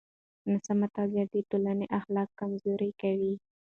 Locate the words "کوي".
3.01-3.33